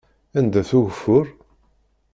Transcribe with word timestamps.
Anda-t 0.37 0.71
ugeffur? 0.77 1.27